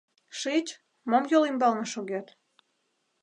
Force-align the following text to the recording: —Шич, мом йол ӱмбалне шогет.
—Шич, 0.39 0.67
мом 1.09 1.23
йол 1.31 1.43
ӱмбалне 1.49 1.85
шогет. 1.93 2.27